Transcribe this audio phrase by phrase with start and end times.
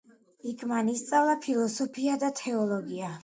[0.51, 3.15] იქ მან ისწავლა ფილოსოფია და თეოლოგია.